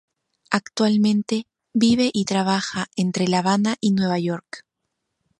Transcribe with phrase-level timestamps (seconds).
[0.49, 1.45] Actualmente
[1.75, 4.65] vive y trabaja entre La Habana y Nueva York.